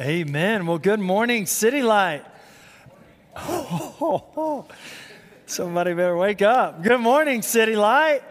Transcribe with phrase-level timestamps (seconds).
[0.00, 0.64] Amen.
[0.66, 2.24] Well, good morning, City Light.
[3.36, 4.66] Oh,
[5.46, 6.82] Somebody better wake up.
[6.82, 8.22] Good morning, City Light.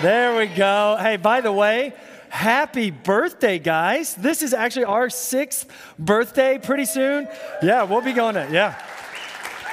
[0.00, 0.96] There we go.
[0.98, 1.92] Hey, by the way,
[2.30, 4.14] happy birthday, guys.
[4.14, 7.28] This is actually our sixth birthday pretty soon.
[7.62, 8.82] Yeah, we'll be going to, yeah.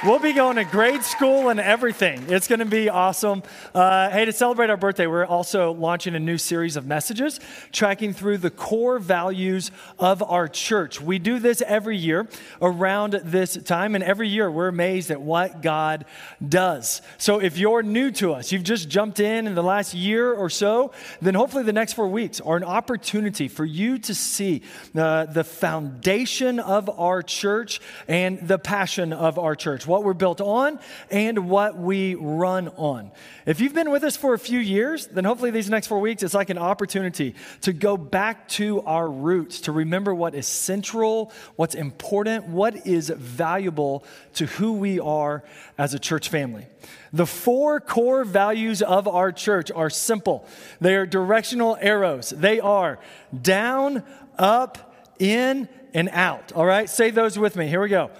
[0.04, 2.24] We'll be going to grade school and everything.
[2.26, 3.44] It's going to be awesome.
[3.72, 7.38] Uh, hey, to celebrate our birthday, we're also launching a new series of messages
[7.70, 9.70] tracking through the core values
[10.00, 11.00] of our church.
[11.00, 12.28] We do this every year
[12.60, 16.04] around this time, and every year we're amazed at what God
[16.46, 17.00] does.
[17.16, 20.50] So if you're new to us, you've just jumped in in the last year or
[20.50, 24.62] so, then hopefully the next four weeks are an opportunity for you to see
[24.96, 30.40] uh, the foundation of our church and the passion of our church what we're built
[30.40, 33.12] on and what we run on.
[33.44, 36.22] If you've been with us for a few years, then hopefully these next four weeks,
[36.22, 41.30] it's like an opportunity to go back to our roots, to remember what is central,
[41.56, 44.02] what's important, what is valuable
[44.32, 45.44] to who we are
[45.76, 46.66] as a church family.
[47.12, 50.46] The four core values of our church are simple.
[50.80, 52.30] They are directional arrows.
[52.30, 52.98] They are
[53.38, 54.04] down,
[54.38, 56.52] up, in, and out.
[56.52, 56.88] All right?
[56.88, 57.66] Say those with me.
[57.66, 58.10] Here we go.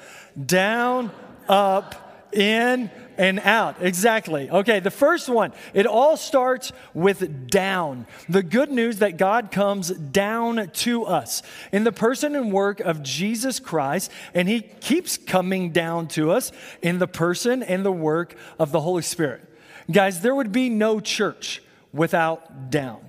[0.47, 1.11] Down,
[1.49, 3.77] up, in, and out.
[3.81, 4.51] Exactly.
[4.51, 8.07] Okay, the first one, it all starts with down.
[8.29, 13.03] The good news that God comes down to us in the person and work of
[13.03, 18.35] Jesus Christ, and He keeps coming down to us in the person and the work
[18.59, 19.43] of the Holy Spirit.
[19.91, 23.01] Guys, there would be no church without down.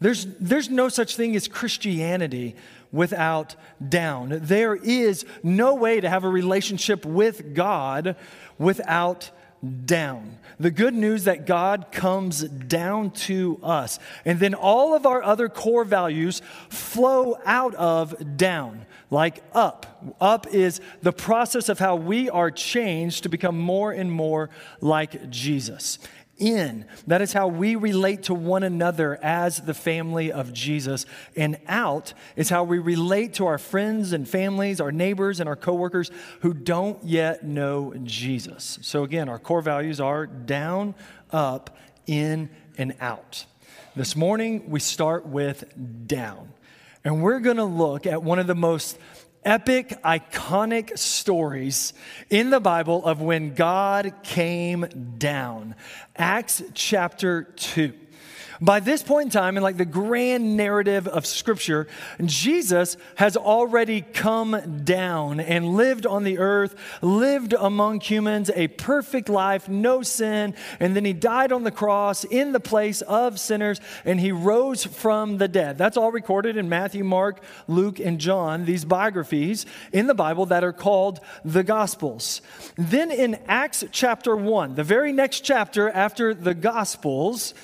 [0.00, 2.54] There's, there's no such thing as Christianity
[2.92, 3.54] without
[3.86, 4.38] down.
[4.42, 8.16] There is no way to have a relationship with God
[8.58, 9.30] without
[9.84, 10.38] down.
[10.60, 13.98] The good news that God comes down to us.
[14.24, 20.14] And then all of our other core values flow out of down, like up.
[20.20, 25.30] Up is the process of how we are changed to become more and more like
[25.30, 25.98] Jesus
[26.38, 26.84] in.
[27.06, 31.06] That is how we relate to one another as the family of Jesus.
[31.36, 35.56] And out is how we relate to our friends and families, our neighbors, and our
[35.56, 38.78] coworkers who don't yet know Jesus.
[38.82, 40.94] So, again, our core values are down,
[41.30, 41.76] up,
[42.06, 43.44] in, and out.
[43.96, 45.64] This morning, we start with
[46.06, 46.52] down.
[47.04, 48.98] And we're going to look at one of the most
[49.48, 51.94] epic, iconic stories
[52.28, 54.84] in the Bible of when God came
[55.16, 55.74] down.
[56.16, 57.94] Acts chapter 2.
[58.60, 61.86] By this point in time, in like the grand narrative of Scripture,
[62.24, 69.28] Jesus has already come down and lived on the earth, lived among humans a perfect
[69.28, 73.80] life, no sin, and then he died on the cross in the place of sinners,
[74.04, 75.78] and he rose from the dead.
[75.78, 80.64] That's all recorded in Matthew, Mark, Luke, and John, these biographies in the Bible that
[80.64, 82.42] are called the Gospels.
[82.76, 87.54] Then in Acts chapter 1, the very next chapter after the Gospels,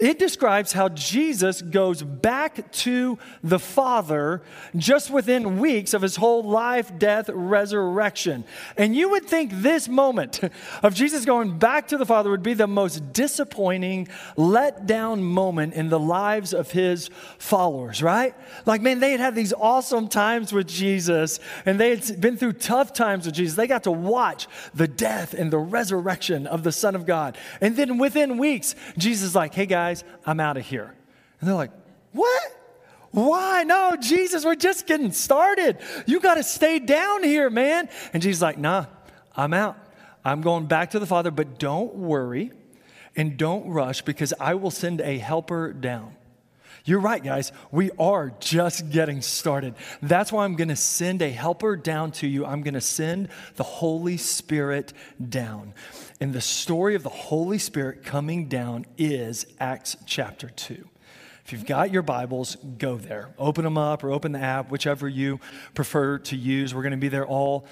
[0.00, 4.42] it describes how Jesus goes back to the Father
[4.74, 8.44] just within weeks of his whole life, death, resurrection.
[8.78, 10.40] And you would think this moment
[10.82, 15.74] of Jesus going back to the Father would be the most disappointing, let down moment
[15.74, 18.34] in the lives of his followers, right?
[18.64, 22.54] Like, man, they had had these awesome times with Jesus and they had been through
[22.54, 23.54] tough times with Jesus.
[23.56, 27.36] They got to watch the death and the resurrection of the Son of God.
[27.60, 30.94] And then within weeks, Jesus is like, hey guys, guys, I'm out of here.
[31.40, 31.72] And they're like,
[32.12, 32.56] What?
[33.10, 33.64] Why?
[33.64, 35.78] No, Jesus, we're just getting started.
[36.06, 37.88] You got to stay down here, man.
[38.12, 38.86] And Jesus like, Nah,
[39.36, 39.76] I'm out.
[40.24, 42.52] I'm going back to the Father, but don't worry
[43.16, 46.14] and don't rush because I will send a helper down.
[46.90, 47.52] You're right, guys.
[47.70, 49.76] We are just getting started.
[50.02, 52.44] That's why I'm going to send a helper down to you.
[52.44, 54.92] I'm going to send the Holy Spirit
[55.28, 55.72] down.
[56.20, 60.84] And the story of the Holy Spirit coming down is Acts chapter 2.
[61.44, 63.34] If you've got your Bibles, go there.
[63.38, 65.38] Open them up or open the app, whichever you
[65.74, 66.74] prefer to use.
[66.74, 67.68] We're going to be there all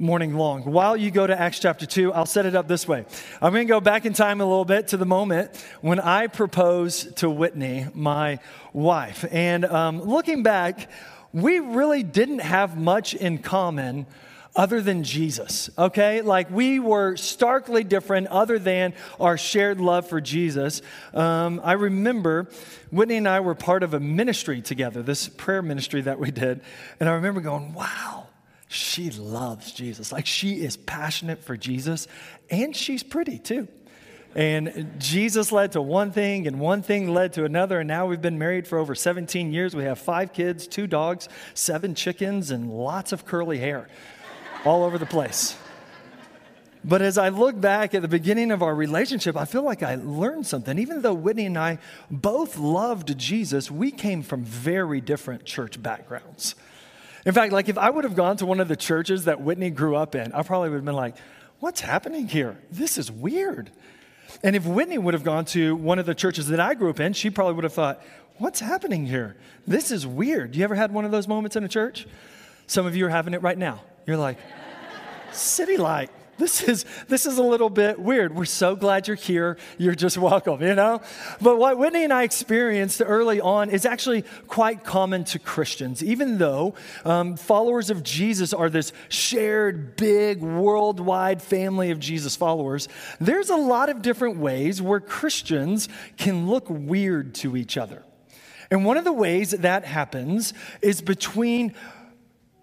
[0.00, 0.62] morning long.
[0.62, 3.04] While you go to Acts chapter 2, I'll set it up this way.
[3.42, 6.28] I'm going to go back in time a little bit to the moment when I
[6.28, 8.38] proposed to Whitney, my
[8.72, 9.24] wife.
[9.32, 10.88] And um, looking back,
[11.32, 14.06] we really didn't have much in common
[14.54, 16.22] other than Jesus, okay?
[16.22, 20.80] Like we were starkly different other than our shared love for Jesus.
[21.12, 22.48] Um, I remember
[22.92, 26.60] Whitney and I were part of a ministry together, this prayer ministry that we did.
[27.00, 28.27] And I remember going, wow
[28.68, 30.12] she loves Jesus.
[30.12, 32.06] Like she is passionate for Jesus
[32.50, 33.68] and she's pretty too.
[34.34, 37.80] And Jesus led to one thing, and one thing led to another.
[37.80, 39.74] And now we've been married for over 17 years.
[39.74, 43.88] We have five kids, two dogs, seven chickens, and lots of curly hair
[44.64, 45.56] all over the place.
[46.84, 49.96] But as I look back at the beginning of our relationship, I feel like I
[49.96, 50.78] learned something.
[50.78, 51.78] Even though Whitney and I
[52.10, 56.54] both loved Jesus, we came from very different church backgrounds.
[57.28, 59.68] In fact, like if I would have gone to one of the churches that Whitney
[59.68, 61.14] grew up in, I probably would have been like,
[61.60, 62.56] what's happening here?
[62.70, 63.70] This is weird.
[64.42, 67.00] And if Whitney would have gone to one of the churches that I grew up
[67.00, 68.02] in, she probably would have thought,
[68.38, 69.36] what's happening here?
[69.66, 70.56] This is weird.
[70.56, 72.06] You ever had one of those moments in a church?
[72.66, 73.82] Some of you are having it right now.
[74.06, 74.38] You're like,
[75.30, 76.08] City Light,
[76.38, 78.34] this is this is a little bit weird.
[78.34, 79.58] We're so glad you're here.
[79.76, 81.00] You're just welcome, you know?
[81.40, 86.38] But what Whitney and I experienced early on is actually quite common to Christians, even
[86.38, 86.74] though
[87.04, 92.88] um, followers of Jesus are this shared, big, worldwide family of Jesus followers.
[93.20, 98.04] There's a lot of different ways where Christians can look weird to each other.
[98.70, 100.52] And one of the ways that, that happens
[100.82, 101.74] is between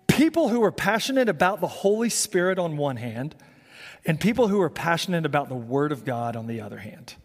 [0.07, 3.35] people who are passionate about the Holy Spirit on one hand
[4.05, 7.15] and people who are passionate about the Word of God on the other hand.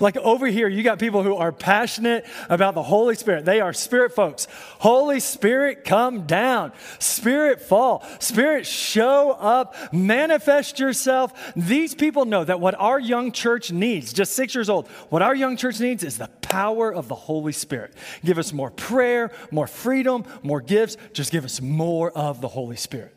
[0.00, 3.44] Like over here, you got people who are passionate about the Holy Spirit.
[3.44, 4.46] They are spirit folks.
[4.78, 6.72] Holy Spirit, come down.
[6.98, 8.06] Spirit, fall.
[8.18, 9.74] Spirit, show up.
[9.92, 11.52] Manifest yourself.
[11.56, 15.34] These people know that what our young church needs, just six years old, what our
[15.34, 17.94] young church needs is the power of the Holy Spirit.
[18.24, 20.96] Give us more prayer, more freedom, more gifts.
[21.12, 23.14] Just give us more of the Holy Spirit.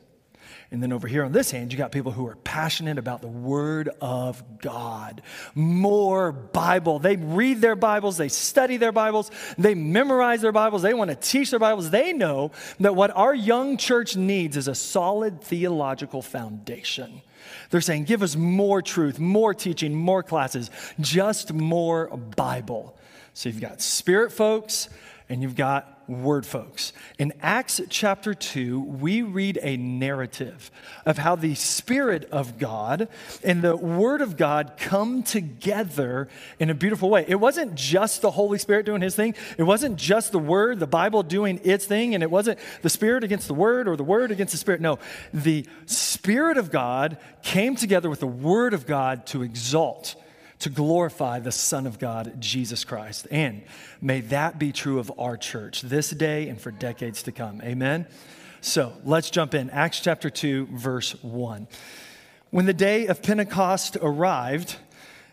[0.72, 3.28] And then over here on this hand, you got people who are passionate about the
[3.28, 5.22] Word of God.
[5.54, 7.00] More Bible.
[7.00, 11.16] They read their Bibles, they study their Bibles, they memorize their Bibles, they want to
[11.16, 11.92] teach their Bibles.
[11.92, 17.22] They know that what our young church needs is a solid theological foundation.
[17.70, 22.98] They're saying, give us more truth, more teaching, more classes, just more Bible.
[23.34, 24.90] So you've got spirit folks
[25.30, 26.94] and you've got word folks.
[27.18, 30.72] In Acts chapter 2, we read a narrative
[31.06, 33.08] of how the Spirit of God
[33.44, 36.28] and the Word of God come together
[36.60, 37.26] in a beautiful way.
[37.28, 40.88] It wasn't just the Holy Spirit doing His thing, it wasn't just the Word, the
[40.88, 44.32] Bible doing its thing, and it wasn't the Spirit against the Word or the Word
[44.32, 44.82] against the Spirit.
[44.82, 45.00] No,
[45.34, 50.16] the Spirit of God came together with the Word of God to exalt
[50.66, 53.28] to glorify the Son of God, Jesus Christ.
[53.30, 53.62] And
[54.02, 57.62] may that be true of our church this day and for decades to come.
[57.62, 58.08] Amen?
[58.62, 59.70] So let's jump in.
[59.70, 61.68] Acts chapter 2, verse 1.
[62.50, 64.78] When the day of Pentecost arrived,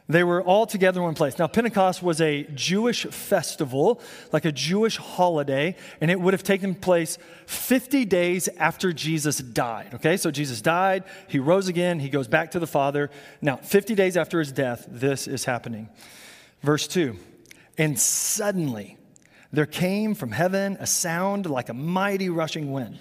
[0.08, 1.38] they were all together in one place.
[1.38, 4.00] Now, Pentecost was a Jewish festival,
[4.32, 9.94] like a Jewish holiday, and it would have taken place 50 days after Jesus died.
[9.94, 13.10] Okay, so Jesus died, he rose again, he goes back to the Father.
[13.40, 15.88] Now, 50 days after his death, this is happening.
[16.62, 17.16] Verse 2
[17.78, 18.98] And suddenly
[19.52, 22.98] there came from heaven a sound like a mighty rushing wind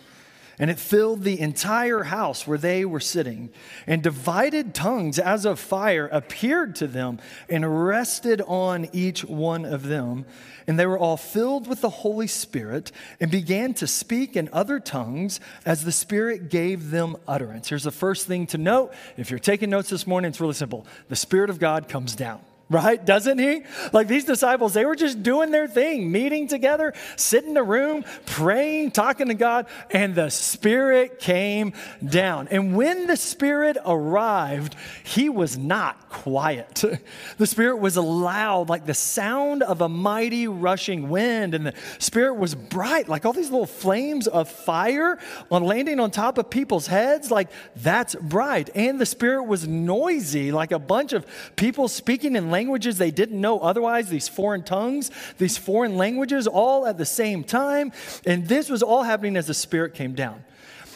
[0.62, 3.50] and it filled the entire house where they were sitting.
[3.88, 7.18] And divided tongues as of fire appeared to them
[7.50, 10.24] and rested on each one of them.
[10.68, 14.80] And they were all filled with the Holy Spirit and began to speak in other
[14.80, 17.68] tongues as the Spirit gave them utterance.
[17.70, 18.94] Here's the first thing to note.
[19.18, 20.86] If you're taking notes this morning, it's really simple.
[21.10, 22.40] The Spirit of God comes down
[22.72, 23.04] right?
[23.04, 23.64] Doesn't he?
[23.92, 28.06] Like these disciples, they were just doing their thing, meeting together, sitting in a room,
[28.26, 31.74] praying, talking to God, and the Spirit came
[32.04, 32.48] down.
[32.48, 36.84] And when the Spirit arrived, he was not quiet.
[37.38, 42.36] The Spirit was loud, like the sound of a mighty rushing wind, and the Spirit
[42.36, 45.18] was bright, like all these little flames of fire
[45.50, 47.32] on landing on top of people's heads.
[47.32, 48.70] Like that's bright.
[48.76, 53.10] And the Spirit was noisy, like a bunch of people speaking in language languages they
[53.10, 57.92] didn't know otherwise, these foreign tongues, these foreign languages, all at the same time.
[58.24, 60.44] And this was all happening as the Spirit came down.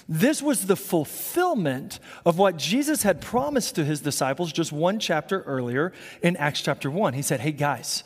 [0.07, 5.41] This was the fulfillment of what Jesus had promised to his disciples just one chapter
[5.41, 5.91] earlier
[6.21, 7.13] in Acts chapter 1.
[7.13, 8.03] He said, Hey guys,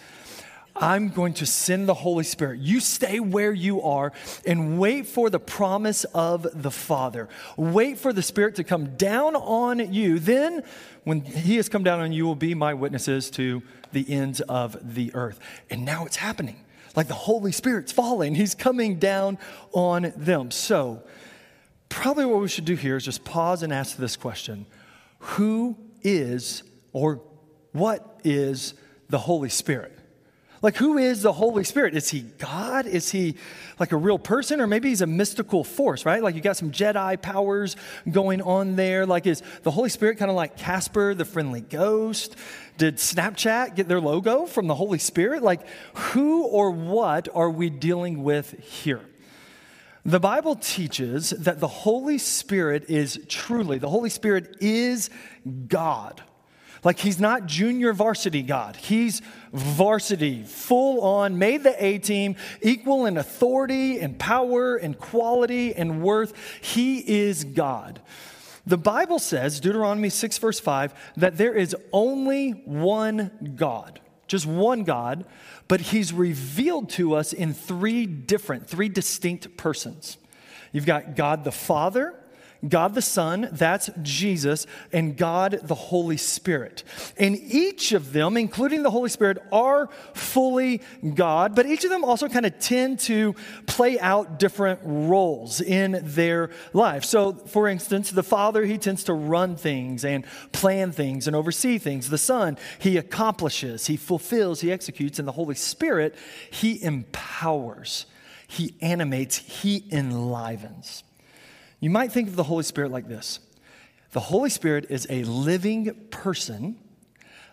[0.79, 2.59] I'm going to send the Holy Spirit.
[2.61, 4.13] You stay where you are
[4.45, 7.27] and wait for the promise of the Father.
[7.57, 10.19] Wait for the Spirit to come down on you.
[10.19, 10.63] Then,
[11.03, 14.41] when He has come down on you, you will be my witnesses to the ends
[14.41, 15.39] of the earth.
[15.69, 16.65] And now it's happening.
[16.95, 19.37] Like the Holy Spirit's falling, He's coming down
[19.73, 20.49] on them.
[20.51, 21.03] So,
[21.89, 24.65] probably what we should do here is just pause and ask this question
[25.19, 27.21] Who is or
[27.73, 28.73] what is
[29.09, 29.98] the Holy Spirit?
[30.61, 31.95] Like, who is the Holy Spirit?
[31.95, 32.85] Is he God?
[32.85, 33.35] Is he
[33.79, 34.59] like a real person?
[34.59, 36.21] Or maybe he's a mystical force, right?
[36.21, 37.77] Like, you got some Jedi powers
[38.09, 39.05] going on there.
[39.05, 42.35] Like, is the Holy Spirit kind of like Casper, the friendly ghost?
[42.77, 45.43] Did Snapchat get their logo from the Holy Spirit?
[45.43, 45.61] Like,
[45.93, 49.01] who or what are we dealing with here?
[50.05, 55.09] The Bible teaches that the Holy Spirit is truly, the Holy Spirit is
[55.67, 56.21] God.
[56.83, 58.75] Like he's not junior varsity God.
[58.75, 59.21] He's
[59.51, 66.01] varsity, full on, made the A team, equal in authority and power and quality and
[66.01, 66.33] worth.
[66.61, 68.01] He is God.
[68.65, 74.83] The Bible says, Deuteronomy 6, verse 5, that there is only one God, just one
[74.83, 75.25] God,
[75.67, 80.17] but he's revealed to us in three different, three distinct persons.
[80.71, 82.13] You've got God the Father,
[82.67, 86.83] God the Son, that's Jesus, and God the Holy Spirit.
[87.17, 90.81] And each of them, including the Holy Spirit, are fully
[91.13, 93.33] God, but each of them also kind of tend to
[93.65, 97.05] play out different roles in their life.
[97.05, 101.77] So, for instance, the Father, he tends to run things and plan things and oversee
[101.77, 102.09] things.
[102.09, 106.13] The Son, he accomplishes, he fulfills, he executes, and the Holy Spirit,
[106.51, 108.05] he empowers,
[108.47, 111.03] he animates, he enlivens.
[111.79, 113.39] You might think of the Holy Spirit like this
[114.11, 116.77] the Holy Spirit is a living person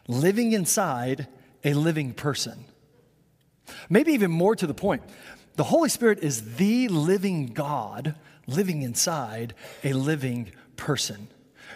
[0.08, 1.26] living inside
[1.64, 2.64] a living person.
[3.90, 5.02] Maybe even more to the point,
[5.56, 8.14] the Holy Spirit is the living God
[8.46, 11.28] living inside a living person.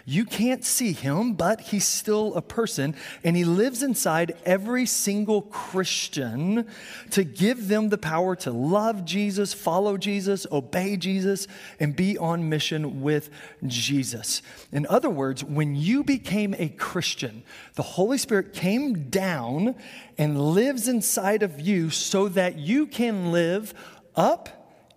[0.05, 5.43] You can't see him, but he's still a person, and he lives inside every single
[5.43, 6.67] Christian
[7.11, 11.47] to give them the power to love Jesus, follow Jesus, obey Jesus,
[11.79, 13.29] and be on mission with
[13.65, 14.41] Jesus.
[14.71, 17.43] In other words, when you became a Christian,
[17.75, 19.75] the Holy Spirit came down
[20.17, 23.73] and lives inside of you so that you can live
[24.15, 24.49] up,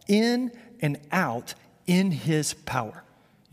[0.09, 1.55] in, and out
[1.87, 3.05] in his power.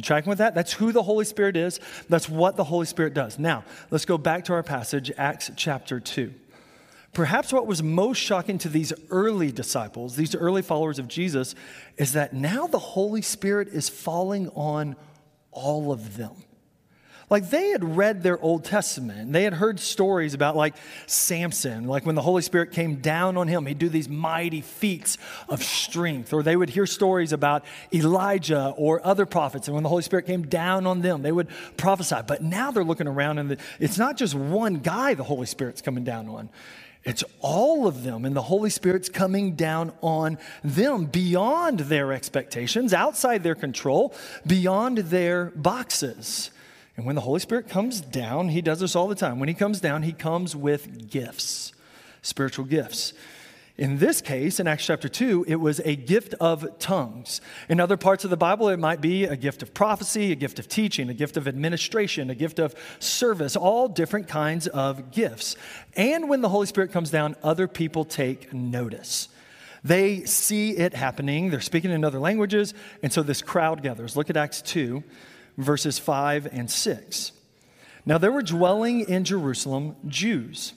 [0.02, 0.56] You tracking with that?
[0.56, 1.80] That's who the Holy Spirit is.
[2.10, 3.38] That's what the Holy Spirit does.
[3.38, 6.34] Now, let's go back to our passage, Acts chapter 2.
[7.14, 11.54] Perhaps what was most shocking to these early disciples, these early followers of Jesus,
[11.98, 14.96] is that now the Holy Spirit is falling on
[15.52, 16.32] all of them.
[17.32, 19.32] Like they had read their Old Testament.
[19.32, 20.76] They had heard stories about like
[21.08, 25.18] Samson, like when the Holy Spirit came down on him, he'd do these mighty feats
[25.48, 26.34] of strength.
[26.34, 29.70] Or they would hear stories about Elijah or other prophets.
[29.70, 31.48] And when the Holy Spirit came down on them, they would
[31.78, 32.18] prophesy.
[32.28, 36.04] But now they're looking around and it's not just one guy the Holy Spirit's coming
[36.04, 36.50] down on.
[37.06, 42.94] It's all of them, and the Holy Spirit's coming down on them beyond their expectations,
[42.94, 44.14] outside their control,
[44.46, 46.52] beyond their boxes.
[46.98, 49.40] And when the Holy Spirit comes down, He does this all the time.
[49.40, 51.74] When He comes down, He comes with gifts,
[52.22, 53.14] spiritual gifts.
[53.78, 57.42] In this case, in Acts chapter 2, it was a gift of tongues.
[57.70, 60.60] In other parts of the Bible, it might be a gift of prophecy, a gift
[60.60, 65.56] of teaching, a gift of administration, a gift of service, all different kinds of gifts.
[65.96, 69.30] And when the Holy Spirit comes down, other people take notice.
[69.84, 74.16] They see it happening, they're speaking in other languages, and so this crowd gathers.
[74.16, 75.04] Look at Acts 2
[75.64, 77.32] verses 5 and 6.
[78.06, 80.74] Now there were dwelling in Jerusalem Jews,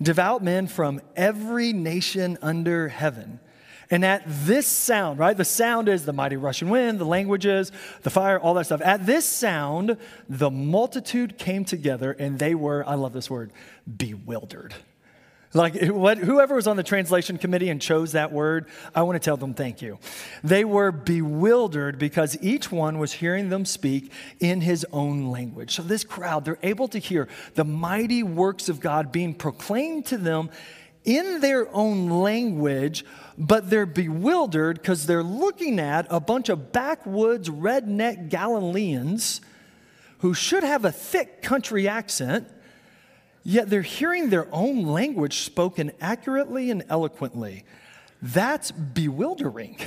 [0.00, 3.40] devout men from every nation under heaven.
[3.90, 5.36] And at this sound, right?
[5.36, 7.70] The sound is the mighty rushing wind, the languages,
[8.02, 8.80] the fire, all that stuff.
[8.80, 13.52] At this sound, the multitude came together and they were, I love this word,
[13.96, 14.74] bewildered.
[15.54, 19.36] Like whoever was on the translation committee and chose that word, I want to tell
[19.36, 20.00] them thank you.
[20.42, 25.76] They were bewildered because each one was hearing them speak in his own language.
[25.76, 30.18] So this crowd, they're able to hear the mighty works of God being proclaimed to
[30.18, 30.50] them
[31.04, 33.04] in their own language,
[33.38, 39.40] but they're bewildered because they're looking at a bunch of backwoods redneck Galileans
[40.18, 42.48] who should have a thick country accent
[43.44, 47.64] yet they're hearing their own language spoken accurately and eloquently.
[48.20, 49.78] That's bewildering.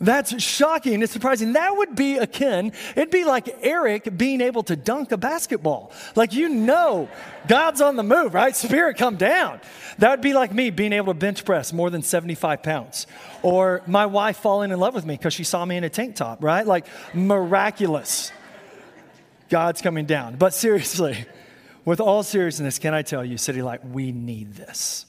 [0.00, 1.02] That's shocking.
[1.02, 1.52] It's surprising.
[1.52, 5.92] That would be akin, it'd be like Eric being able to dunk a basketball.
[6.16, 7.08] Like, you know,
[7.46, 8.54] God's on the move, right?
[8.56, 9.60] Spirit, come down.
[9.98, 13.06] That would be like me being able to bench press more than 75 pounds.
[13.42, 16.16] Or my wife falling in love with me because she saw me in a tank
[16.16, 16.66] top, right?
[16.66, 18.32] Like, miraculous.
[19.48, 20.36] God's coming down.
[20.36, 21.26] But seriously,
[21.84, 25.06] with all seriousness, can I tell you, City Light, we need this.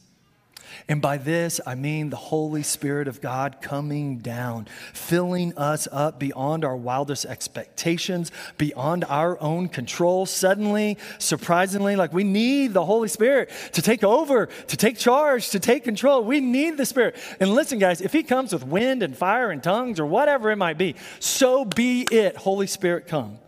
[0.88, 6.20] And by this, I mean the Holy Spirit of God coming down, filling us up
[6.20, 10.28] beyond our wildest expectations, beyond our own control.
[10.28, 15.60] Suddenly, surprisingly, like we need the Holy Spirit to take over, to take charge, to
[15.60, 16.24] take control.
[16.24, 17.16] We need the Spirit.
[17.40, 20.58] And listen, guys, if He comes with wind and fire and tongues or whatever it
[20.58, 22.36] might be, so be it.
[22.36, 23.40] Holy Spirit, come.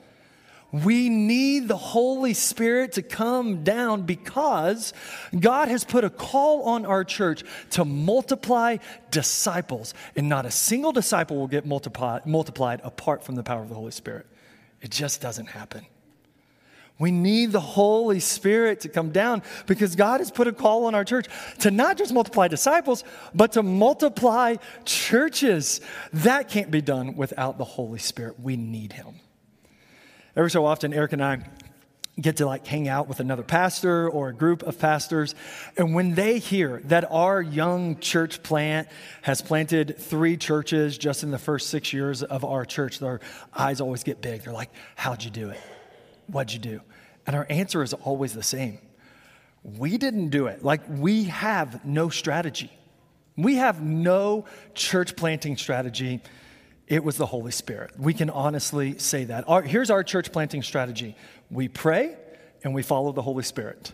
[0.71, 4.93] We need the Holy Spirit to come down because
[5.38, 8.77] God has put a call on our church to multiply
[9.09, 13.69] disciples, and not a single disciple will get multiplied, multiplied apart from the power of
[13.69, 14.25] the Holy Spirit.
[14.81, 15.86] It just doesn't happen.
[17.00, 20.95] We need the Holy Spirit to come down because God has put a call on
[20.95, 21.27] our church
[21.59, 25.79] to not just multiply disciples, but to multiply churches.
[26.12, 28.39] That can't be done without the Holy Spirit.
[28.39, 29.19] We need Him.
[30.38, 31.39] Every so often, Eric and I
[32.22, 35.34] get to like hang out with another pastor or a group of pastors.
[35.77, 38.88] And when they hear that our young church plant
[39.24, 43.20] has planted three churches just in the first six years of our church, their
[43.51, 44.44] eyes always get big.
[44.44, 45.60] They're like, How'd you do it?
[46.27, 46.82] What'd you do?
[47.25, 48.77] And our answer is always the same
[49.63, 50.63] we didn't do it.
[50.63, 52.72] Like, we have no strategy.
[53.36, 56.22] We have no church planting strategy
[56.88, 58.00] it was the Holy Spirit.
[58.00, 59.44] We can honestly say that.
[59.48, 61.15] Our, here's our church planting strategy
[61.50, 62.15] we pray
[62.63, 63.94] and we follow the Holy Spirit.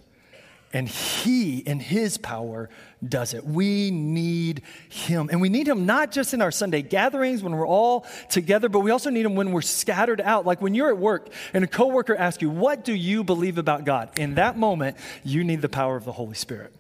[0.72, 2.70] And He, in His power,
[3.08, 3.46] does it.
[3.46, 5.30] We need Him.
[5.32, 8.80] And we need Him not just in our Sunday gatherings when we're all together, but
[8.80, 10.48] we also need Him when we're scattered out.
[10.48, 13.86] Like when you're at work and a coworker asks you, What do you believe about
[13.86, 14.18] God?
[14.18, 16.74] In that moment, you need the power of the Holy Spirit.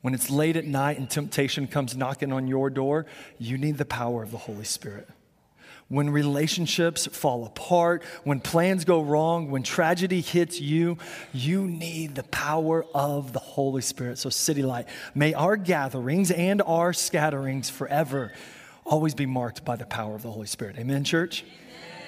[0.00, 3.06] When it's late at night and temptation comes knocking on your door,
[3.38, 5.08] you need the power of the Holy Spirit
[5.92, 10.96] when relationships fall apart, when plans go wrong, when tragedy hits you,
[11.34, 14.16] you need the power of the Holy Spirit.
[14.16, 18.32] So, City Light, may our gatherings and our scatterings forever
[18.86, 20.78] always be marked by the power of the Holy Spirit.
[20.78, 21.44] Amen, church?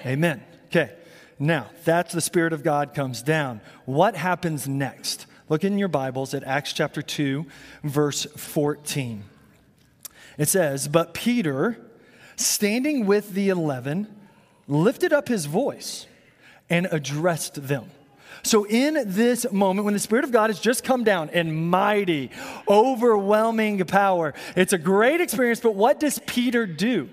[0.01, 0.13] Amen.
[0.13, 0.43] Amen.
[0.69, 0.91] Okay,
[1.37, 3.61] now that's the Spirit of God comes down.
[3.85, 5.27] What happens next?
[5.47, 7.45] Look in your Bibles at Acts chapter 2,
[7.83, 9.25] verse 14.
[10.39, 11.84] It says, But Peter,
[12.35, 14.07] standing with the eleven,
[14.67, 16.07] lifted up his voice
[16.69, 17.91] and addressed them.
[18.43, 22.29] So, in this moment, when the Spirit of God has just come down in mighty,
[22.67, 25.59] overwhelming power, it's a great experience.
[25.59, 27.09] But what does Peter do?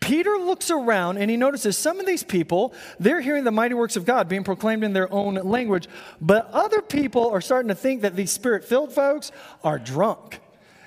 [0.00, 3.96] Peter looks around and he notices some of these people, they're hearing the mighty works
[3.96, 5.88] of God being proclaimed in their own language,
[6.20, 9.32] but other people are starting to think that these spirit filled folks
[9.64, 10.40] are drunk.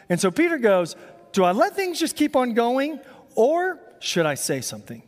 [0.07, 0.95] And so Peter goes,
[1.31, 2.99] Do I let things just keep on going
[3.35, 5.03] or should I say something?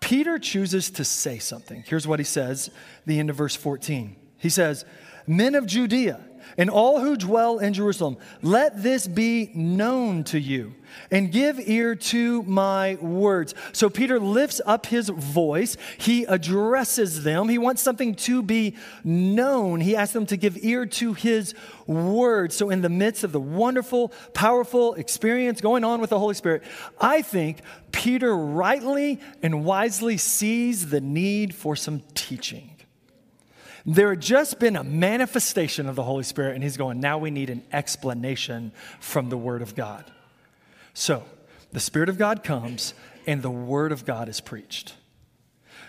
[0.00, 1.84] Peter chooses to say something.
[1.86, 2.70] Here's what he says,
[3.06, 4.16] the end of verse 14.
[4.38, 4.84] He says,
[5.26, 6.20] Men of Judea,
[6.56, 10.74] and all who dwell in Jerusalem, let this be known to you
[11.10, 13.54] and give ear to my words.
[13.72, 15.76] So Peter lifts up his voice.
[15.98, 17.48] He addresses them.
[17.48, 19.80] He wants something to be known.
[19.80, 21.54] He asks them to give ear to his
[21.86, 22.56] words.
[22.56, 26.62] So, in the midst of the wonderful, powerful experience going on with the Holy Spirit,
[27.00, 27.60] I think
[27.92, 32.69] Peter rightly and wisely sees the need for some teaching.
[33.86, 37.30] There had just been a manifestation of the Holy Spirit, and he's going, now we
[37.30, 40.10] need an explanation from the Word of God.
[40.92, 41.24] So,
[41.72, 42.94] the Spirit of God comes,
[43.26, 44.94] and the Word of God is preached.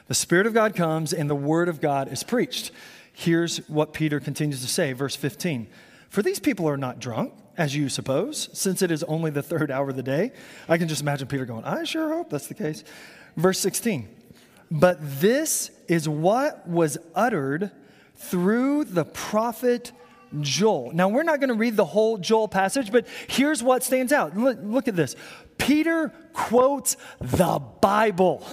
[0.07, 2.71] The Spirit of God comes, and the Word of God is preached.
[3.13, 5.67] Here's what Peter continues to say, verse 15
[6.09, 9.69] For these people are not drunk, as you suppose, since it is only the third
[9.69, 10.31] hour of the day.
[10.69, 12.83] I can just imagine Peter going, I sure hope that's the case.
[13.35, 14.07] Verse 16
[14.69, 17.71] But this is what was uttered
[18.21, 19.91] through the prophet
[20.39, 20.91] Joel.
[20.93, 24.37] Now, we're not going to read the whole Joel passage, but here's what stands out.
[24.37, 25.15] Look, look, at this.
[25.61, 28.43] Peter quotes the Bible.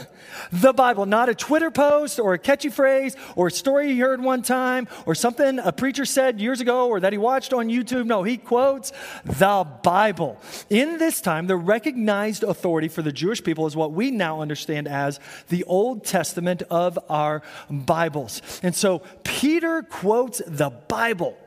[0.53, 4.21] The Bible, not a Twitter post or a catchy phrase or a story he heard
[4.23, 8.05] one time or something a preacher said years ago or that he watched on YouTube.
[8.05, 8.92] No, he quotes
[9.25, 10.38] the Bible.
[10.68, 14.87] In this time, the recognized authority for the Jewish people is what we now understand
[14.87, 15.18] as
[15.49, 18.42] the Old Testament of our Bibles.
[18.62, 21.38] And so Peter quotes the Bible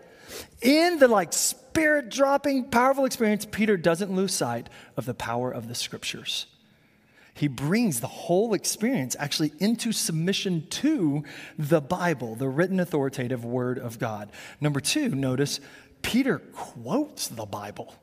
[0.61, 5.67] in the like spirit dropping, powerful experience, Peter doesn't lose sight of the power of
[5.67, 6.45] the scriptures.
[7.33, 11.23] He brings the whole experience actually into submission to
[11.57, 14.31] the Bible, the written authoritative word of God.
[14.59, 15.59] Number two, notice
[16.01, 17.95] Peter quotes the Bible.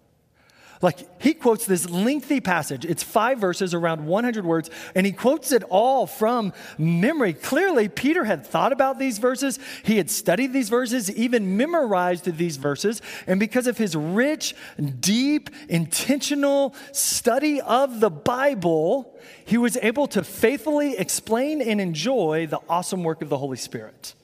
[0.81, 2.85] Like he quotes this lengthy passage.
[2.85, 7.33] It's five verses, around 100 words, and he quotes it all from memory.
[7.33, 9.59] Clearly, Peter had thought about these verses.
[9.83, 13.03] He had studied these verses, even memorized these verses.
[13.27, 14.55] And because of his rich,
[15.01, 22.61] deep, intentional study of the Bible, he was able to faithfully explain and enjoy the
[22.69, 24.15] awesome work of the Holy Spirit.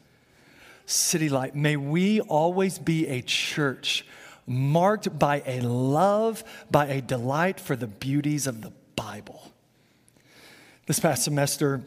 [0.87, 4.05] City Light, may we always be a church
[4.47, 9.53] marked by a love, by a delight for the beauties of the Bible.
[10.87, 11.83] This past semester,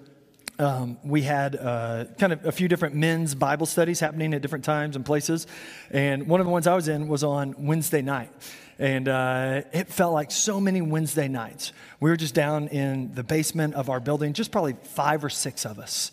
[0.59, 4.65] um, we had uh, kind of a few different men's Bible studies happening at different
[4.65, 5.45] times and places.
[5.91, 8.31] And one of the ones I was in was on Wednesday night.
[8.79, 11.73] And uh, it felt like so many Wednesday nights.
[11.99, 15.65] We were just down in the basement of our building, just probably five or six
[15.65, 16.11] of us.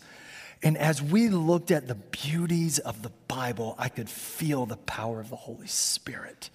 [0.65, 5.19] And as we looked at the beauties of the Bible, I could feel the power
[5.19, 6.49] of the Holy Spirit.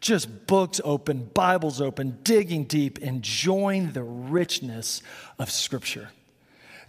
[0.00, 5.00] Just books open, Bibles open, digging deep, enjoying the richness
[5.38, 6.10] of Scripture.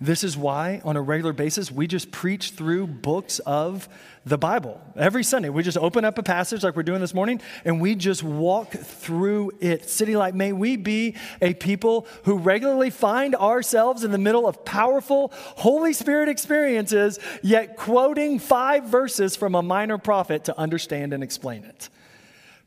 [0.02, 3.88] This is why, on a regular basis, we just preach through books of
[4.26, 4.82] the Bible.
[4.96, 7.96] Every Sunday, we just open up a passage like we're doing this morning and we
[7.96, 9.90] just walk through it.
[9.90, 14.66] City Light, may we be a people who regularly find ourselves in the middle of
[14.66, 21.24] powerful Holy Spirit experiences, yet quoting five verses from a minor prophet to understand and
[21.24, 21.90] explain it.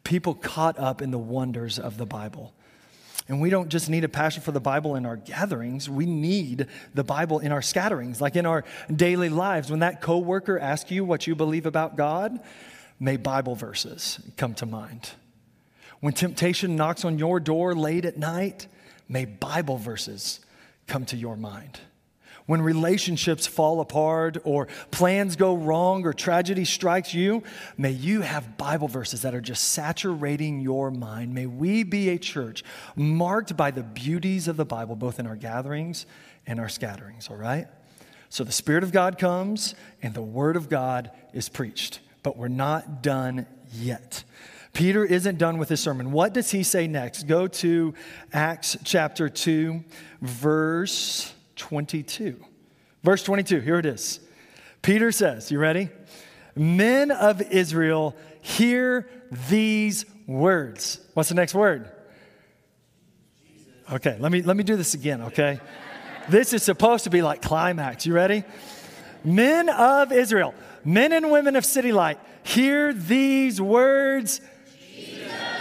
[0.05, 2.55] People caught up in the wonders of the Bible.
[3.29, 6.67] And we don't just need a passion for the Bible in our gatherings, we need
[6.95, 9.71] the Bible in our scatterings, like in our daily lives.
[9.71, 12.39] When that coworker asks you what you believe about God,
[13.01, 15.11] may Bible verses come to mind.
[16.01, 18.69] When temptation knocks on your door late at night,
[19.09, 20.41] may Bible verses
[20.87, 21.81] come to your mind
[22.47, 27.43] when relationships fall apart or plans go wrong or tragedy strikes you,
[27.77, 31.35] may you have Bible verses that are just saturating your mind.
[31.35, 35.37] May we be a church marked by the beauties of the Bible, both in our
[35.37, 36.07] gatherings
[36.47, 37.67] and our scatterings, all right?
[38.29, 42.49] So the Spirit of God comes and the Word of God is preached, but we're
[42.49, 44.25] not done yet.
[44.73, 46.13] Peter isn't done with his sermon.
[46.13, 47.27] What does he say next?
[47.27, 47.95] Go to
[48.33, 49.83] Acts chapter 2,
[50.21, 52.43] verse 22.
[53.03, 54.21] Verse 22, here it is.
[54.83, 55.91] Peter says, You ready?
[56.55, 59.09] Men of Israel, hear
[59.49, 61.01] these words.
[61.15, 61.91] What's the next word?
[63.93, 65.61] Okay, let me, let me do this again, okay?
[66.29, 68.07] this is supposed to be like climax.
[68.07, 68.45] You ready?
[69.25, 74.41] Men of Israel, men and women of City Light, hear these words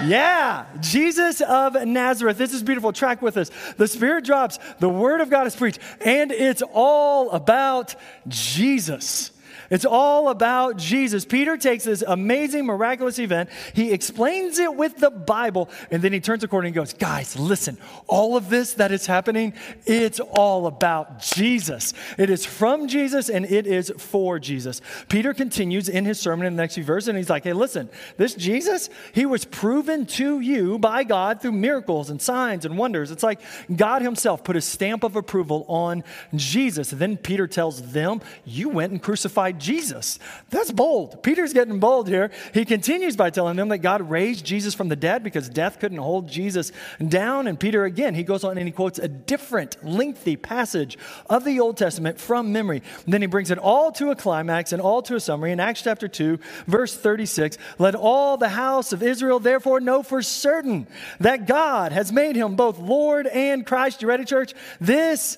[0.03, 2.37] yeah, Jesus of Nazareth.
[2.37, 2.91] This is beautiful.
[2.91, 3.51] Track with us.
[3.77, 7.95] The Spirit drops, the Word of God is preached, and it's all about
[8.27, 9.31] Jesus.
[9.69, 11.25] It's all about Jesus.
[11.25, 16.19] Peter takes this amazing, miraculous event, he explains it with the Bible, and then he
[16.19, 19.53] turns to corner and goes, Guys, listen, all of this that is happening,
[19.85, 21.93] it's all about Jesus.
[22.17, 24.81] It is from Jesus and it is for Jesus.
[25.09, 27.89] Peter continues in his sermon in the next few verses, and he's like, Hey, listen,
[28.17, 33.11] this Jesus, he was proven to you by God through miracles and signs and wonders.
[33.11, 33.39] It's like
[33.73, 36.03] God himself put a stamp of approval on
[36.35, 36.91] Jesus.
[36.91, 40.19] And then Peter tells them, You went and crucified Jesus.
[40.49, 41.23] That's bold.
[41.23, 42.31] Peter's getting bold here.
[42.53, 45.97] He continues by telling them that God raised Jesus from the dead because death couldn't
[45.97, 46.71] hold Jesus
[47.05, 47.47] down.
[47.47, 50.97] And Peter, again, he goes on and he quotes a different, lengthy passage
[51.29, 52.81] of the Old Testament from memory.
[53.05, 55.51] And then he brings it all to a climax and all to a summary.
[55.51, 60.21] In Acts chapter 2, verse 36, let all the house of Israel therefore know for
[60.21, 60.87] certain
[61.19, 64.01] that God has made him both Lord and Christ.
[64.01, 64.53] You ready, church?
[64.79, 65.37] This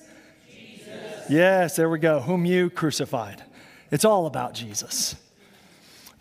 [1.28, 2.20] Yes, there we go.
[2.20, 3.42] Whom you crucified.
[3.90, 5.16] It's all about Jesus.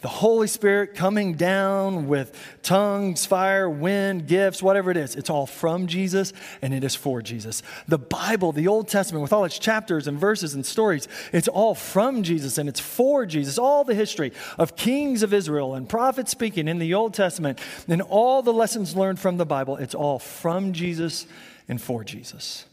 [0.01, 5.15] The Holy Spirit coming down with tongues, fire, wind, gifts, whatever it is.
[5.15, 7.63] It's all from Jesus and it is for Jesus.
[7.87, 11.73] The Bible, the Old Testament, with all its chapters and verses and stories, it's all
[11.73, 13.57] from Jesus and it's for Jesus.
[13.57, 18.03] All the history of kings of Israel and prophets speaking in the Old Testament and
[18.03, 21.25] all the lessons learned from the Bible, it's all from Jesus
[21.67, 22.65] and for Jesus.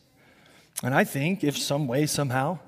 [0.82, 2.58] And I think if some way, somehow,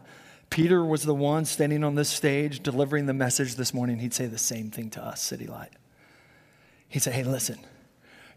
[0.50, 4.26] Peter was the one standing on this stage delivering the message this morning, he'd say
[4.26, 5.72] the same thing to us, City Light.
[6.88, 7.58] He'd say, Hey, listen,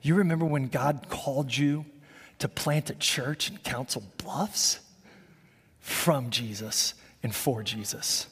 [0.01, 1.85] you remember when God called you
[2.39, 4.79] to plant a church in Council Bluffs?
[5.79, 6.93] From Jesus
[7.23, 8.27] and for Jesus.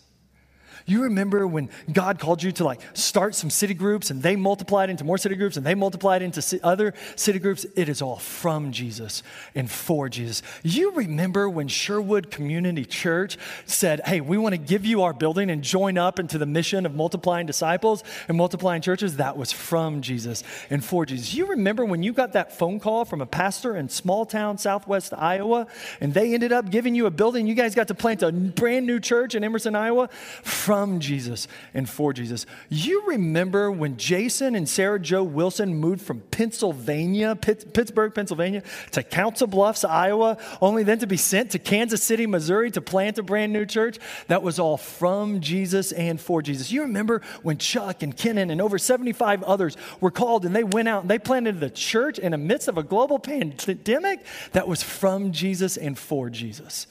[0.87, 4.89] You remember when God called you to like start some city groups and they multiplied
[4.89, 7.65] into more city groups and they multiplied into other city groups?
[7.75, 9.21] It is all from Jesus
[9.53, 10.41] and for Jesus.
[10.63, 15.49] You remember when Sherwood Community Church said, Hey, we want to give you our building
[15.49, 19.17] and join up into the mission of multiplying disciples and multiplying churches?
[19.17, 21.33] That was from Jesus and for Jesus.
[21.33, 25.13] You remember when you got that phone call from a pastor in small town southwest
[25.13, 25.67] Iowa
[25.99, 27.45] and they ended up giving you a building?
[27.45, 30.07] You guys got to plant a brand new church in Emerson, Iowa?
[30.43, 32.45] From from Jesus and for Jesus.
[32.69, 38.61] You remember when Jason and Sarah Joe Wilson moved from Pennsylvania, Pitt, Pittsburgh, Pennsylvania,
[38.91, 43.17] to Council Bluffs, Iowa, only then to be sent to Kansas City, Missouri to plant
[43.17, 43.97] a brand new church?
[44.27, 46.71] That was all from Jesus and for Jesus.
[46.71, 50.87] You remember when Chuck and Kennan and over 75 others were called and they went
[50.87, 54.23] out and they planted the church in the midst of a global pandemic?
[54.51, 56.85] That was from Jesus and for Jesus.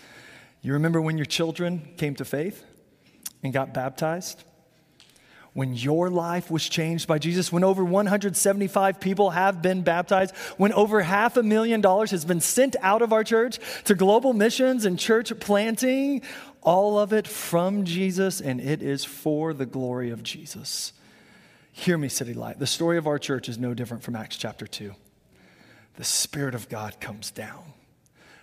[0.61, 2.65] You remember when your children came to faith?
[3.47, 4.45] And got baptized?
[5.55, 10.71] When your life was changed by Jesus, when over 175 people have been baptized, when
[10.75, 14.85] over half a million dollars has been sent out of our church to global missions
[14.85, 16.21] and church planting,
[16.61, 20.93] all of it from Jesus, and it is for the glory of Jesus.
[21.73, 22.59] Hear me, City Light.
[22.59, 24.95] The story of our church is no different from Acts chapter 2.
[25.95, 27.73] The Spirit of God comes down.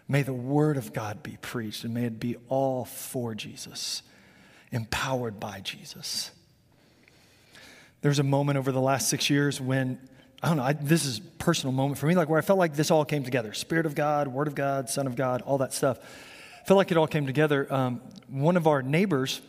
[0.08, 4.02] May the Word of God be preached, and may it be all for Jesus
[4.74, 6.32] empowered by Jesus.
[8.02, 9.98] There's a moment over the last six years when,
[10.42, 12.60] I don't know, I, this is a personal moment for me, like where I felt
[12.60, 15.60] like this all came together Spirit of God, Word of God, Son of God, all
[15.60, 16.00] that stuff.
[16.62, 17.72] I felt like it all came together.
[17.74, 19.42] Um, one of our neighbors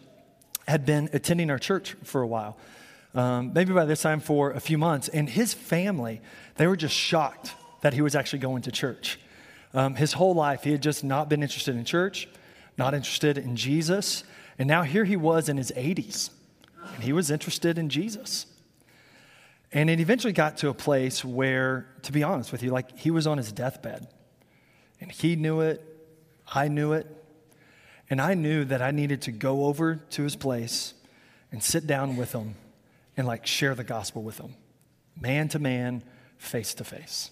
[0.68, 2.56] had been attending our church for a while,
[3.14, 6.20] um, maybe by this time for a few months, and his family,
[6.56, 9.18] they were just shocked that he was actually going to church.
[9.72, 12.28] Um, his whole life, he had just not been interested in church,
[12.78, 14.22] not interested in Jesus.
[14.58, 16.30] And now here he was in his 80s,
[16.94, 18.46] and he was interested in Jesus.
[19.72, 23.10] And it eventually got to a place where, to be honest with you, like he
[23.10, 24.06] was on his deathbed.
[25.00, 25.82] And he knew it,
[26.52, 27.06] I knew it,
[28.08, 30.94] and I knew that I needed to go over to his place
[31.50, 32.54] and sit down with him
[33.16, 34.54] and like share the gospel with him,
[35.20, 36.02] man to man,
[36.38, 37.30] face to face.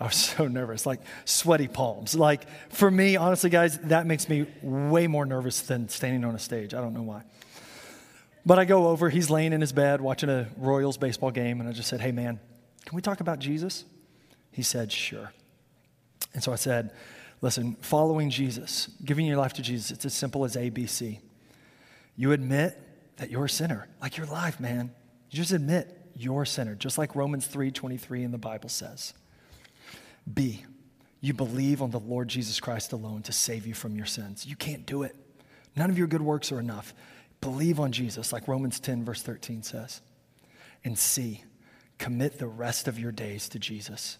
[0.00, 2.14] I was so nervous, like sweaty palms.
[2.14, 6.38] Like for me, honestly, guys, that makes me way more nervous than standing on a
[6.38, 6.74] stage.
[6.74, 7.22] I don't know why.
[8.46, 11.68] But I go over, he's laying in his bed watching a Royals baseball game, and
[11.68, 12.40] I just said, Hey, man,
[12.86, 13.84] can we talk about Jesus?
[14.50, 15.32] He said, Sure.
[16.32, 16.92] And so I said,
[17.42, 21.20] Listen, following Jesus, giving your life to Jesus, it's as simple as ABC.
[22.16, 22.78] You admit
[23.16, 24.90] that you're a sinner, like your life, man.
[25.30, 29.14] You just admit you're a sinner, just like Romans 3 23 in the Bible says.
[30.32, 30.64] B,
[31.20, 34.46] you believe on the Lord Jesus Christ alone to save you from your sins.
[34.46, 35.14] You can't do it.
[35.76, 36.94] None of your good works are enough.
[37.40, 40.00] Believe on Jesus, like Romans 10, verse 13 says.
[40.84, 41.44] And C,
[41.98, 44.18] commit the rest of your days to Jesus.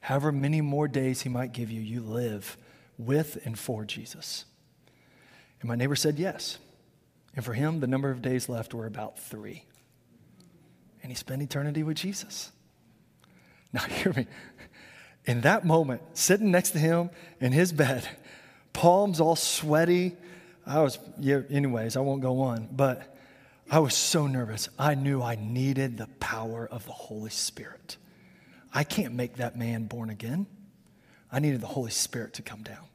[0.00, 2.56] However many more days he might give you, you live
[2.98, 4.44] with and for Jesus.
[5.60, 6.58] And my neighbor said yes.
[7.34, 9.64] And for him, the number of days left were about three.
[11.02, 12.52] And he spent eternity with Jesus.
[13.72, 14.26] Now, hear me
[15.24, 18.08] in that moment, sitting next to him in his bed,
[18.72, 20.16] palms all sweaty.
[20.66, 23.16] I was, yeah, anyways, I won't go on, but
[23.70, 24.68] I was so nervous.
[24.78, 27.96] I knew I needed the power of the Holy Spirit.
[28.74, 30.46] I can't make that man born again.
[31.30, 32.86] I needed the Holy Spirit to come down.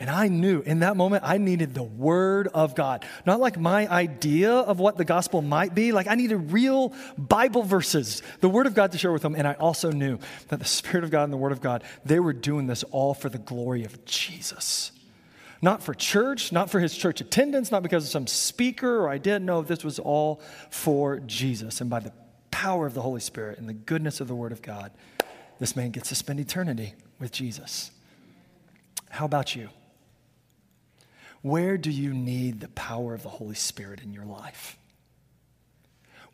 [0.00, 3.04] And I knew in that moment I needed the Word of God.
[3.26, 5.90] Not like my idea of what the gospel might be.
[5.90, 9.34] Like I needed real Bible verses, the Word of God to share with them.
[9.34, 12.20] And I also knew that the Spirit of God and the Word of God, they
[12.20, 14.92] were doing this all for the glory of Jesus.
[15.60, 19.18] Not for church, not for his church attendance, not because of some speaker or I
[19.18, 19.62] didn't know.
[19.62, 21.80] This was all for Jesus.
[21.80, 22.12] And by the
[22.52, 24.92] power of the Holy Spirit and the goodness of the Word of God,
[25.58, 27.90] this man gets to spend eternity with Jesus.
[29.10, 29.70] How about you?
[31.48, 34.76] Where do you need the power of the Holy Spirit in your life?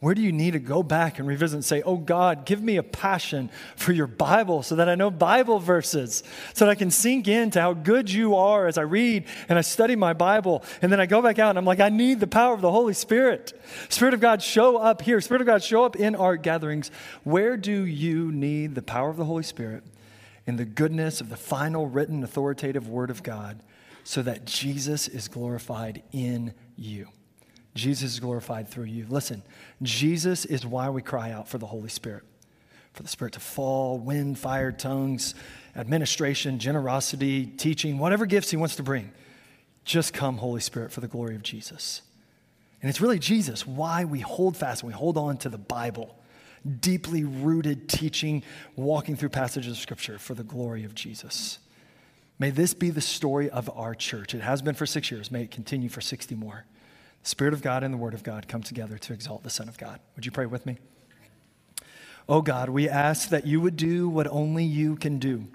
[0.01, 2.79] Where do you need to go back and revisit and say, Oh God, give me
[2.79, 6.91] a passion for your Bible so that I know Bible verses, so that I can
[6.91, 10.65] sink into how good you are as I read and I study my Bible.
[10.83, 12.73] And then I go back out and I'm like, I need the power of the
[12.73, 13.53] Holy Spirit.
[13.91, 15.21] Spirit of God, show up here.
[15.21, 16.91] Spirit of God, show up in our gatherings.
[17.23, 19.85] Where do you need the power of the Holy Spirit
[20.45, 23.61] in the goodness of the final written authoritative Word of God?
[24.05, 27.09] So that Jesus is glorified in you.
[27.75, 29.07] Jesus is glorified through you.
[29.09, 29.43] Listen,
[29.83, 32.23] Jesus is why we cry out for the Holy Spirit,
[32.93, 35.35] for the Spirit to fall, wind, fire, tongues,
[35.75, 39.11] administration, generosity, teaching, whatever gifts He wants to bring.
[39.85, 42.03] Just come, Holy Spirit, for the glory of Jesus.
[42.81, 46.15] And it's really Jesus why we hold fast and we hold on to the Bible,
[46.81, 48.43] deeply rooted teaching,
[48.77, 51.59] walking through passages of Scripture for the glory of Jesus.
[52.39, 54.35] May this be the story of our church.
[54.35, 55.31] It has been for six years.
[55.31, 56.65] May it continue for 60 more.
[57.23, 59.69] The Spirit of God and the Word of God come together to exalt the Son
[59.69, 60.01] of God.
[60.17, 60.79] Would you pray with me?
[62.29, 65.47] Oh God, we ask that you would do what only you can do.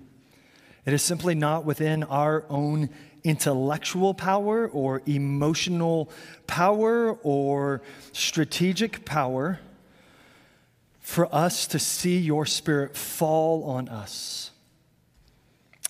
[0.85, 2.89] It is simply not within our own
[3.23, 6.09] intellectual power or emotional
[6.47, 7.81] power or
[8.13, 9.59] strategic power
[10.99, 14.51] for us to see your Spirit fall on us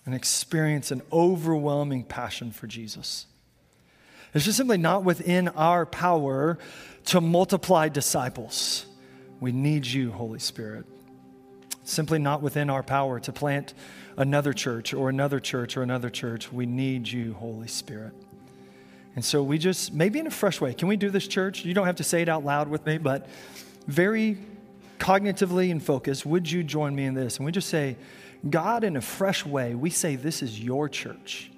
[0.06, 3.26] and experience an overwhelming passion for Jesus.
[4.32, 6.58] It's just simply not within our power
[7.06, 8.86] to multiply disciples.
[9.40, 10.86] We need you, Holy Spirit.
[11.84, 13.74] Simply not within our power to plant
[14.16, 16.52] another church or another church or another church.
[16.52, 18.12] We need you, Holy Spirit.
[19.16, 21.64] And so we just, maybe in a fresh way, can we do this, church?
[21.64, 23.26] You don't have to say it out loud with me, but
[23.86, 24.38] very
[24.98, 27.38] cognitively and focused, would you join me in this?
[27.38, 27.96] And we just say,
[28.48, 31.50] God, in a fresh way, we say, This is your church.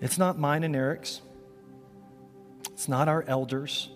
[0.00, 1.20] It's not mine and Eric's,
[2.72, 3.90] it's not our elders,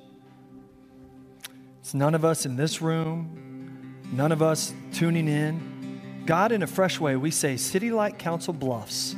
[1.81, 6.23] it's none of us in this room, none of us tuning in.
[6.27, 9.17] God, in a fresh way, we say, City Light Council Bluffs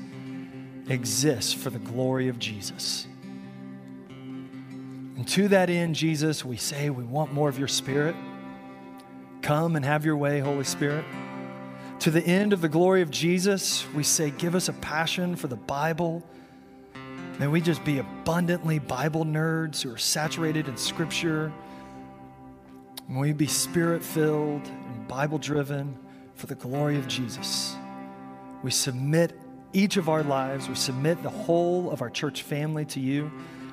[0.89, 3.07] exists for the glory of Jesus.
[4.09, 8.17] And to that end, Jesus, we say we want more of your Spirit.
[9.43, 11.05] Come and have your way, Holy Spirit.
[12.01, 15.49] To the end of the glory of Jesus, we say, Give us a passion for
[15.49, 16.23] the Bible.
[17.39, 21.53] May we just be abundantly Bible nerds who are saturated in Scripture.
[23.09, 25.99] May we be spirit filled and Bible driven
[26.35, 27.77] for the glory of Jesus.
[28.63, 29.39] We submit
[29.73, 33.31] each of our lives, we submit the whole of our church family to you.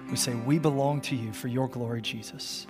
[0.10, 2.65] We say, We belong to you for your glory, Jesus.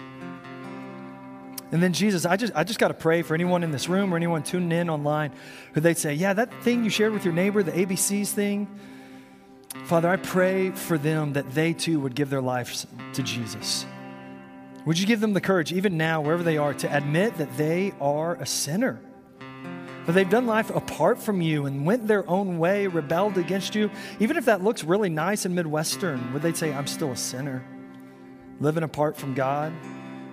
[1.72, 4.14] And then Jesus, I just I just got to pray for anyone in this room
[4.14, 5.32] or anyone tuning in online
[5.74, 8.68] who they'd say, "Yeah, that thing you shared with your neighbor, the ABCs thing,
[9.86, 13.86] Father, I pray for them that they too would give their lives to Jesus.
[14.86, 17.94] Would you give them the courage, even now, wherever they are, to admit that they
[18.02, 19.00] are a sinner?
[20.06, 23.92] That they've done life apart from you and went their own way, rebelled against you.
[24.20, 27.64] Even if that looks really nice and Midwestern, would they say, I'm still a sinner,
[28.60, 29.72] living apart from God?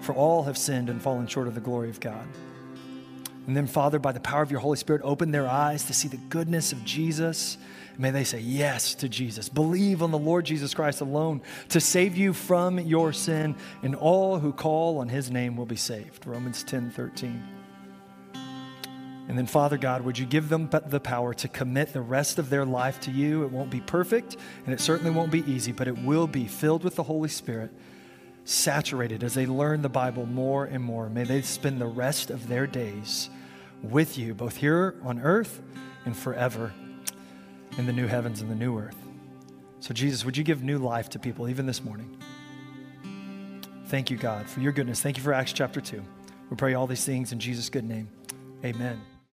[0.00, 2.26] For all have sinned and fallen short of the glory of God.
[3.48, 6.06] And then, Father, by the power of your Holy Spirit, open their eyes to see
[6.06, 7.56] the goodness of Jesus.
[7.96, 9.48] May they say yes to Jesus.
[9.48, 14.38] Believe on the Lord Jesus Christ alone to save you from your sin, and all
[14.38, 16.26] who call on his name will be saved.
[16.26, 17.42] Romans 10 13.
[18.34, 22.50] And then, Father God, would you give them the power to commit the rest of
[22.50, 23.44] their life to you?
[23.44, 26.84] It won't be perfect, and it certainly won't be easy, but it will be filled
[26.84, 27.70] with the Holy Spirit
[28.48, 31.10] saturated as they learn the Bible more and more.
[31.10, 33.28] May they spend the rest of their days
[33.82, 35.60] with you, both here on earth
[36.06, 36.72] and forever
[37.76, 38.96] in the new heavens and the new earth.
[39.80, 42.16] So, Jesus, would you give new life to people even this morning?
[43.86, 45.00] Thank you, God, for your goodness.
[45.00, 46.02] Thank you for Acts chapter 2.
[46.50, 48.08] We pray all these things in Jesus' good name.
[48.64, 49.00] Amen.